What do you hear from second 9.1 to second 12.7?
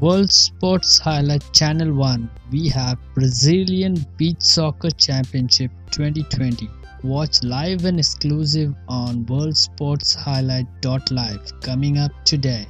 WorldSportsHighlight.live. Coming up today.